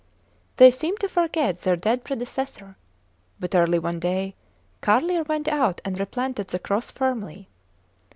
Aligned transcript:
They 0.57 0.71
seemed 0.71 0.99
to 1.01 1.07
forget 1.07 1.61
their 1.61 1.75
dead 1.75 2.03
predecessor; 2.03 2.75
but, 3.39 3.53
early 3.53 3.77
one 3.77 3.99
day, 3.99 4.33
Carlier 4.81 5.21
went 5.21 5.47
out 5.47 5.79
and 5.85 5.99
replanted 5.99 6.47
the 6.47 6.57
cross 6.57 6.89
firmly. 6.89 7.47